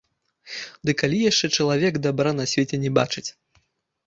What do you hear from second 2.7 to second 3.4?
не бачыць!